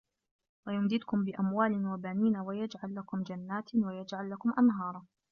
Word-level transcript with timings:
وَيُمدِدكُم 0.67 1.23
بِأَموالٍ 1.25 1.85
وَبَنينَ 1.87 2.37
وَيَجعَل 2.37 2.95
لَكُم 2.95 3.23
جَنّاتٍ 3.23 3.75
وَيَجعَل 3.75 4.29
لَكُم 4.31 4.53
أَنهارًا 4.59 5.05